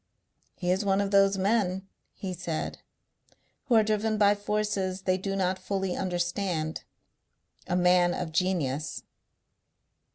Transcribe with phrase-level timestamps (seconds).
[0.55, 2.79] "He is one of those men," he said,
[3.65, 6.83] "who are driven by forces they do not fully understand.
[7.67, 9.03] A man of genius."